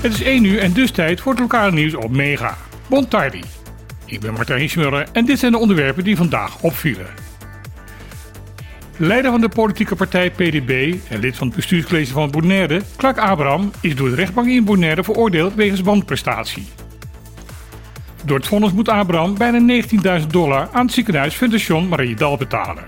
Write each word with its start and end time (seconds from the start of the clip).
Het 0.00 0.12
is 0.12 0.22
1 0.22 0.44
uur 0.44 0.58
en 0.58 0.72
dus 0.72 0.90
tijd 0.90 1.20
voor 1.20 1.32
het 1.32 1.40
lokale 1.40 1.72
nieuws 1.72 1.94
op 1.94 2.10
Mega. 2.10 2.56
Bon 2.88 3.08
tardi. 3.08 3.42
Ik 4.04 4.20
ben 4.20 4.32
Martijn 4.32 4.68
Schmurren 4.68 5.14
en 5.14 5.24
dit 5.24 5.38
zijn 5.38 5.52
de 5.52 5.58
onderwerpen 5.58 6.04
die 6.04 6.16
vandaag 6.16 6.60
opvielen. 6.60 7.06
De 8.96 9.06
leider 9.06 9.30
van 9.30 9.40
de 9.40 9.48
politieke 9.48 9.96
partij 9.96 10.30
PDB 10.30 10.94
en 11.08 11.20
lid 11.20 11.36
van 11.36 11.46
het 11.46 11.56
bestuurscollege 11.56 12.12
van 12.12 12.30
Bonaire, 12.30 12.82
Clark 12.96 13.18
Abraham, 13.18 13.70
is 13.80 13.96
door 13.96 14.08
de 14.08 14.14
rechtbank 14.14 14.48
in 14.48 14.64
Bonaire 14.64 15.04
veroordeeld 15.04 15.54
wegens 15.54 15.80
wanprestatie. 15.80 16.66
Door 18.24 18.36
het 18.36 18.46
vonnis 18.46 18.72
moet 18.72 18.88
Abraham 18.88 19.38
bijna 19.38 19.82
19.000 20.20 20.26
dollar 20.26 20.68
aan 20.72 20.84
het 20.84 20.94
ziekenhuis 20.94 21.38
Marie 21.88 22.16
Dal 22.16 22.36
betalen. 22.36 22.84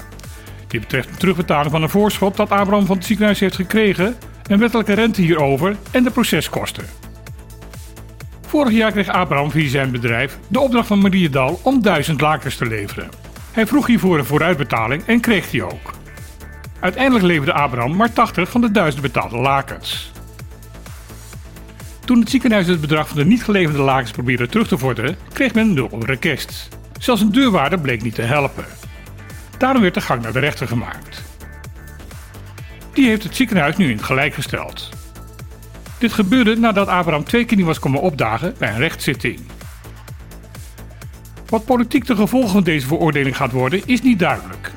Dit 0.67 0.81
betreft 0.81 1.09
een 1.09 1.17
terugbetaling 1.17 1.71
van 1.71 1.83
een 1.83 1.89
voorschot 1.89 2.37
dat 2.37 2.51
Abraham 2.51 2.87
van 2.87 2.97
het 2.97 3.07
ziekenhuis 3.07 3.41
heeft 3.41 3.55
gekregen, 3.55 4.17
een 4.51 4.59
wettelijke 4.59 4.93
rente 4.93 5.23
hierover 5.23 5.77
en 5.91 6.03
de 6.03 6.11
proceskosten. 6.11 6.85
Vorig 8.47 8.73
jaar 8.73 8.93
kreeg 8.93 9.09
Abraham 9.09 9.51
via 9.51 9.69
zijn 9.69 9.91
bedrijf 9.91 10.39
de 10.49 10.61
opdracht 10.61 10.87
van 10.87 10.99
Marie 10.99 11.31
Dal 11.31 11.61
om 11.63 11.83
1000 11.83 12.21
lakens 12.21 12.57
te 12.57 12.67
leveren. 12.67 13.09
Hij 13.53 13.67
vroeg 13.67 13.87
hiervoor 13.87 14.19
een 14.19 14.25
vooruitbetaling 14.25 15.03
en 15.07 15.21
kreeg 15.21 15.51
die 15.51 15.65
ook. 15.65 15.91
Uiteindelijk 16.81 17.25
leverde 17.25 17.53
Abraham 17.53 17.97
maar 17.97 18.13
80 18.13 18.51
van 18.51 18.61
de 18.61 18.71
1000 18.71 19.03
betaalde 19.03 19.37
lakens. 19.37 20.13
Toen 22.05 22.21
het 22.21 22.31
ziekenhuis 22.31 22.67
het 22.67 22.81
bedrag 22.81 23.09
van 23.09 23.17
de 23.17 23.25
niet 23.25 23.45
geleverde 23.45 23.83
lakens 23.83 24.11
probeerde 24.11 24.47
terug 24.47 24.69
te 24.69 24.79
vorderen, 24.79 25.17
kreeg 25.33 25.55
men 25.55 25.73
nul 25.73 26.05
request. 26.05 26.69
Zelfs 26.99 27.21
een 27.21 27.33
deurwaarder 27.33 27.81
bleek 27.81 28.03
niet 28.03 28.15
te 28.15 28.23
helpen. 28.23 28.65
Daarom 29.59 29.83
werd 29.83 29.95
de 29.95 30.01
gang 30.01 30.23
naar 30.23 30.33
de 30.33 30.39
rechter 30.39 30.69
gemaakt. 30.69 31.30
Die 32.93 33.09
heeft 33.09 33.23
het 33.23 33.37
ziekenhuis 33.37 33.77
nu 33.77 33.91
in 33.91 34.03
gelijk 34.03 34.35
gesteld. 34.35 34.89
Dit 35.99 36.13
gebeurde 36.13 36.57
nadat 36.57 36.89
Abraham 36.89 37.25
twee 37.25 37.45
keer 37.45 37.57
niet 37.57 37.67
was 37.67 37.79
komen 37.79 38.01
opdagen 38.01 38.55
bij 38.59 38.69
een 38.69 38.79
rechtszitting. 38.79 39.41
Wat 41.49 41.65
politiek 41.65 42.07
de 42.07 42.17
gevolgen 42.17 42.51
van 42.51 42.63
deze 42.63 42.87
veroordeling 42.87 43.37
gaat 43.37 43.53
worden, 43.53 43.83
is 43.87 44.03
niet 44.03 44.19
duidelijk. 44.19 44.73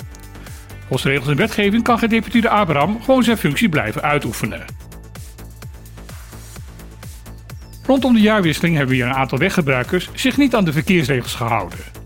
Volgens 0.80 1.04
regels 1.04 1.28
en 1.28 1.36
wetgeving 1.36 1.84
kan 1.84 2.00
gedeputeerde 2.00 2.50
Abraham 2.50 3.02
gewoon 3.02 3.24
zijn 3.24 3.38
functie 3.38 3.70
blijven 3.70 4.02
uitoefenen. 4.02 4.66
Rondom 7.86 8.14
de 8.14 8.22
jaarwisseling 8.22 8.76
hebben 8.76 8.96
weer 8.96 9.06
een 9.06 9.14
aantal 9.14 9.38
weggebruikers 9.38 10.10
zich 10.14 10.38
niet 10.38 10.56
aan 10.56 10.66
de 10.66 10.74
verkeersregels 10.74 11.36
gehouden. 11.36 12.03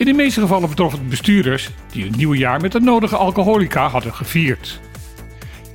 In 0.00 0.06
de 0.06 0.12
meeste 0.12 0.40
gevallen 0.40 0.68
betrof 0.68 0.92
het 0.92 1.08
bestuurders 1.08 1.70
die 1.92 2.04
het 2.04 2.16
nieuwe 2.16 2.36
jaar 2.36 2.60
met 2.60 2.72
de 2.72 2.80
nodige 2.80 3.16
alcoholica 3.16 3.88
hadden 3.88 4.14
gevierd. 4.14 4.80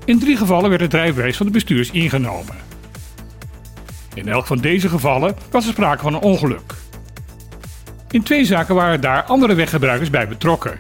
In 0.06 0.20
drie 0.20 0.38
gevallen 0.38 0.70
werd 0.70 0.82
het 0.82 0.94
rijbewijs 0.94 1.38
van 1.38 1.45
de 1.45 1.52
bestuurders 1.52 1.92
ingenomen. 1.92 2.56
In 4.14 4.28
elk 4.28 4.45
van 4.45 4.58
deze 4.58 4.90
gevallen 4.90 5.36
was 5.52 5.66
er 5.66 5.72
sprake 5.72 6.02
van 6.02 6.14
een 6.14 6.22
ongeluk. 6.22 6.73
In 8.09 8.23
twee 8.23 8.45
zaken 8.45 8.76
waren 8.76 9.02
daar 9.02 9.23
andere 9.23 9.54
weggebruikers 9.54 10.09
bij 10.09 10.28
betrokken. 10.28 10.78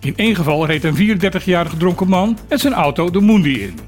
In 0.00 0.16
één 0.16 0.34
geval 0.34 0.66
reed 0.66 0.84
een 0.84 1.18
34-jarige 1.18 1.76
dronken 1.76 2.08
man 2.08 2.38
met 2.48 2.60
zijn 2.60 2.74
auto 2.74 3.10
de 3.10 3.20
Mundi 3.20 3.62
in. 3.62 3.78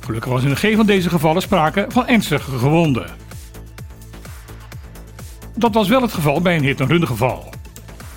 Gelukkig 0.00 0.32
was 0.32 0.44
in 0.44 0.56
geen 0.56 0.76
van 0.76 0.86
deze 0.86 1.08
gevallen 1.08 1.42
sprake 1.42 1.86
van 1.88 2.06
ernstige 2.06 2.58
gewonden. 2.58 3.06
Dat 5.54 5.74
was 5.74 5.88
wel 5.88 6.02
het 6.02 6.12
geval 6.12 6.40
bij 6.40 6.56
een 6.56 6.64
hit-and-run 6.64 7.06
geval. 7.06 7.53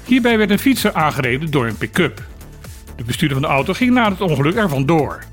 Hierbij 0.07 0.37
werd 0.37 0.49
een 0.49 0.59
fietser 0.59 0.93
aangereden 0.93 1.51
door 1.51 1.67
een 1.67 1.77
pick-up. 1.77 2.23
De 2.95 3.03
bestuurder 3.03 3.37
van 3.37 3.47
de 3.47 3.53
auto 3.53 3.73
ging 3.73 3.91
na 3.91 4.09
het 4.09 4.21
ongeluk 4.21 4.55
er 4.55 4.69
vandoor. 4.69 5.23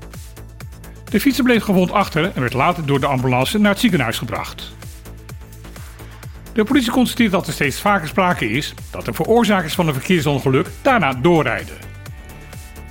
De 1.09 1.19
fietser 1.19 1.43
bleef 1.43 1.63
gewond 1.63 1.91
achter 1.91 2.31
en 2.35 2.41
werd 2.41 2.53
later 2.53 2.85
door 2.85 2.99
de 2.99 3.05
ambulance 3.05 3.57
naar 3.57 3.71
het 3.71 3.79
ziekenhuis 3.79 4.17
gebracht. 4.17 4.73
De 6.53 6.63
politie 6.63 6.91
constateert 6.91 7.31
dat 7.31 7.47
er 7.47 7.53
steeds 7.53 7.79
vaker 7.79 8.07
sprake 8.07 8.49
is 8.49 8.73
dat 8.91 9.05
de 9.05 9.13
veroorzakers 9.13 9.73
van 9.73 9.87
een 9.87 9.93
verkeersongeluk 9.93 10.67
daarna 10.81 11.13
doorrijden. 11.13 11.77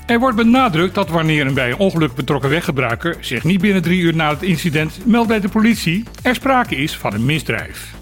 Er 0.07 0.19
wordt 0.19 0.37
benadrukt 0.37 0.95
dat 0.95 1.09
wanneer 1.09 1.47
een 1.47 1.55
bij 1.55 1.71
een 1.71 1.77
ongeluk 1.77 2.15
betrokken 2.15 2.51
weggebruiker 2.51 3.17
zich 3.21 3.45
niet 3.45 3.61
binnen 3.61 3.83
drie 3.83 4.01
uur 4.01 4.15
na 4.15 4.31
het 4.31 4.43
incident 4.43 5.07
meldt 5.07 5.29
bij 5.29 5.41
de 5.41 5.49
politie, 5.49 6.05
er 6.23 6.35
sprake 6.35 6.77
is 6.77 6.97
van 6.97 7.15
een 7.15 7.25
misdrijf. 7.25 7.94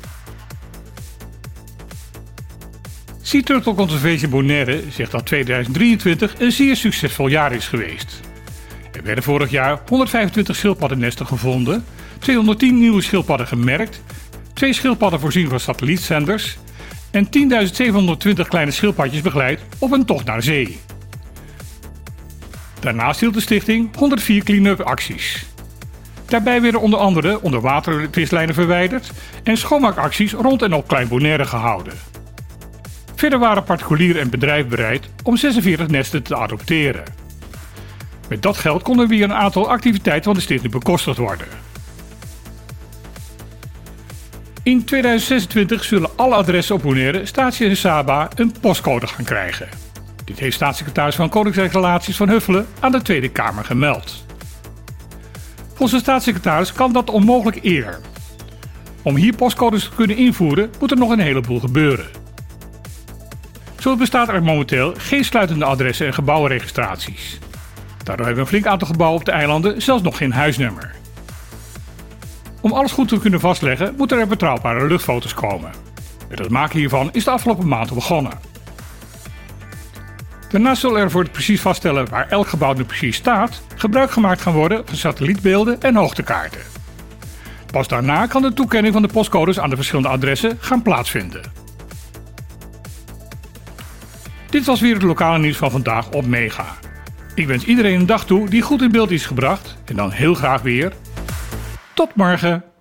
Sea 3.32 3.42
Turtle 3.42 3.74
Conservation 3.74 4.30
Bonaire 4.30 4.82
zegt 4.90 5.10
dat 5.10 5.26
2023 5.26 6.34
een 6.38 6.52
zeer 6.52 6.76
succesvol 6.76 7.26
jaar 7.26 7.52
is 7.52 7.68
geweest. 7.68 8.20
Er 8.92 9.02
werden 9.02 9.24
vorig 9.24 9.50
jaar 9.50 9.80
125 9.88 10.56
schildpaddennesten 10.56 11.26
gevonden, 11.26 11.84
210 12.18 12.78
nieuwe 12.78 13.02
schildpadden 13.02 13.46
gemerkt, 13.46 14.02
twee 14.52 14.72
schildpadden 14.72 15.20
voorzien 15.20 15.48
van 15.48 15.60
satellietzenders 15.60 16.58
en 17.10 17.26
10.720 17.26 18.48
kleine 18.48 18.70
schildpadjes 18.70 19.20
begeleid 19.20 19.60
op 19.78 19.92
een 19.92 20.04
tocht 20.04 20.24
naar 20.24 20.42
zee. 20.42 20.78
Daarnaast 22.80 23.20
hield 23.20 23.34
de 23.34 23.40
stichting 23.40 23.96
104 23.96 24.44
clean-up 24.44 24.80
acties. 24.80 25.46
Daarbij 26.26 26.62
werden 26.62 26.80
onder 26.80 26.98
andere 26.98 27.42
onderwatervislijnen 27.42 28.54
verwijderd 28.54 29.10
en 29.42 29.56
schoonmaakacties 29.56 30.32
rond 30.32 30.62
en 30.62 30.74
op 30.74 30.88
Klein 30.88 31.08
Bonaire 31.08 31.44
gehouden. 31.44 32.12
Verder 33.22 33.38
waren 33.38 33.64
particulier 33.64 34.18
en 34.18 34.30
bedrijf 34.30 34.66
bereid 34.66 35.08
om 35.22 35.36
46 35.36 35.86
nesten 35.86 36.22
te 36.22 36.36
adopteren. 36.36 37.04
Met 38.28 38.42
dat 38.42 38.56
geld 38.56 38.82
konden 38.82 39.08
weer 39.08 39.22
een 39.22 39.34
aantal 39.34 39.70
activiteiten 39.70 40.24
van 40.24 40.34
de 40.34 40.40
stichting 40.40 40.72
bekostigd 40.72 41.18
worden. 41.18 41.46
In 44.62 44.84
2026 44.84 45.84
zullen 45.84 46.10
alle 46.16 46.34
adressen 46.34 46.74
op 46.74 46.82
Bonaire, 46.82 47.26
Statie 47.26 47.68
en 47.68 47.76
Saba 47.76 48.28
een 48.34 48.54
postcode 48.60 49.06
gaan 49.06 49.24
krijgen. 49.24 49.68
Dit 50.24 50.38
heeft 50.38 50.54
staatssecretaris 50.54 51.14
van 51.14 51.28
Koninkrijksrelaties 51.28 52.16
van 52.16 52.28
Huffelen 52.28 52.66
aan 52.80 52.92
de 52.92 53.02
Tweede 53.02 53.28
Kamer 53.28 53.64
gemeld. 53.64 54.24
Volgens 55.68 55.92
de 55.92 55.98
staatssecretaris 55.98 56.72
kan 56.72 56.92
dat 56.92 57.10
onmogelijk 57.10 57.58
eerder. 57.62 58.00
Om 59.02 59.16
hier 59.16 59.36
postcodes 59.36 59.84
te 59.84 59.94
kunnen 59.94 60.16
invoeren 60.16 60.70
moet 60.80 60.90
er 60.90 60.96
nog 60.96 61.10
een 61.10 61.20
heleboel 61.20 61.60
gebeuren. 61.60 62.21
Zo 63.82 63.96
bestaat 63.96 64.28
er 64.28 64.42
momenteel 64.42 64.94
geen 64.96 65.24
sluitende 65.24 65.64
adressen 65.64 66.06
en 66.06 66.14
gebouwenregistraties. 66.14 67.38
Daardoor 68.04 68.26
hebben 68.26 68.44
een 68.44 68.50
flink 68.50 68.66
aantal 68.66 68.88
gebouwen 68.88 69.18
op 69.18 69.24
de 69.24 69.32
eilanden 69.32 69.82
zelfs 69.82 70.02
nog 70.02 70.16
geen 70.16 70.32
huisnummer. 70.32 70.94
Om 72.60 72.72
alles 72.72 72.92
goed 72.92 73.08
te 73.08 73.18
kunnen 73.18 73.40
vastleggen 73.40 73.94
moeten 73.96 74.18
er 74.18 74.26
betrouwbare 74.26 74.86
luchtfoto's 74.86 75.34
komen. 75.34 75.70
Met 76.28 76.38
het 76.38 76.50
maken 76.50 76.78
hiervan 76.78 77.08
is 77.12 77.24
de 77.24 77.30
afgelopen 77.30 77.68
maand 77.68 77.94
begonnen. 77.94 78.32
Daarnaast 80.48 80.80
zal 80.80 80.98
er 80.98 81.10
voor 81.10 81.22
het 81.22 81.32
precies 81.32 81.60
vaststellen 81.60 82.08
waar 82.08 82.28
elk 82.28 82.48
gebouw 82.48 82.72
nu 82.72 82.84
precies 82.84 83.16
staat, 83.16 83.62
gebruik 83.76 84.10
gemaakt 84.10 84.40
gaan 84.40 84.54
worden 84.54 84.82
van 84.84 84.96
satellietbeelden 84.96 85.80
en 85.80 85.96
hoogtekaarten. 85.96 86.60
Pas 87.70 87.88
daarna 87.88 88.26
kan 88.26 88.42
de 88.42 88.52
toekenning 88.52 88.92
van 88.92 89.02
de 89.02 89.12
postcodes 89.12 89.58
aan 89.58 89.70
de 89.70 89.76
verschillende 89.76 90.08
adressen 90.08 90.56
gaan 90.60 90.82
plaatsvinden. 90.82 91.61
Dit 94.52 94.64
was 94.64 94.80
weer 94.80 94.94
het 94.94 95.02
lokale 95.02 95.38
nieuws 95.38 95.56
van 95.56 95.70
vandaag 95.70 96.10
op 96.10 96.26
Mega. 96.26 96.78
Ik 97.34 97.46
wens 97.46 97.64
iedereen 97.64 98.00
een 98.00 98.06
dag 98.06 98.26
toe 98.26 98.48
die 98.48 98.62
goed 98.62 98.82
in 98.82 98.90
beeld 98.90 99.10
is 99.10 99.26
gebracht 99.26 99.76
en 99.84 99.96
dan 99.96 100.10
heel 100.10 100.34
graag 100.34 100.62
weer. 100.62 100.92
Tot 101.94 102.14
morgen! 102.14 102.71